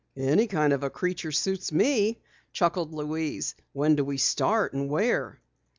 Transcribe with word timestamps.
"Any 0.17 0.47
kind 0.47 0.73
of 0.73 0.81
a 0.81 0.89
creature 0.89 1.31
suits 1.31 1.71
me," 1.71 2.17
chuckled 2.53 2.91
Louise. 2.91 3.53
"When 3.73 3.95
do 3.95 4.03
we 4.03 4.17
start 4.17 4.73
and 4.73 4.89
where?" 4.89 5.39